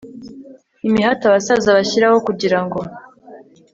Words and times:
imihati 0.87 1.23
abasaza 1.25 1.69
bashyiraho 1.77 2.17
kugira 2.27 2.59
ngo 2.65 2.79